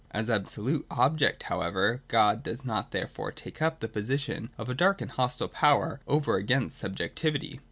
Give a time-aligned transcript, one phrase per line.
[0.09, 4.99] As absolute object however, God does not therefore take up the position of a dark
[4.99, 7.59] and hostile power over against subjectivity.